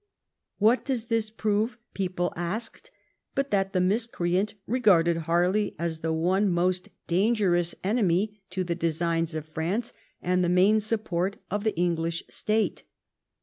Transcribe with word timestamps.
What 0.57 0.83
does 0.83 1.05
this 1.05 1.29
prove, 1.29 1.77
people 1.93 2.33
asked, 2.35 2.89
but 3.35 3.51
that 3.51 3.71
the 3.71 3.79
miscreant 3.79 4.55
regarded 4.65 5.15
Harley 5.29 5.75
as 5.77 5.99
the 5.99 6.11
one 6.11 6.49
most 6.49 6.89
dangerous 7.05 7.75
enemy 7.83 8.41
to 8.49 8.63
the 8.63 8.73
designs 8.73 9.35
of 9.35 9.45
France 9.45 9.93
and 10.19 10.43
the 10.43 10.49
main 10.49 10.79
support 10.79 11.37
of 11.51 11.63
the 11.63 11.77
English, 11.77 12.23
state? 12.31 12.81